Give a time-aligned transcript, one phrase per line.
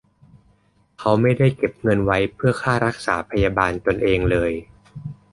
[0.99, 4.51] เขาไม่ได้เก็บเงินไว้เพื่อเป็นค่ารักษาพยาบาลตนเองเลย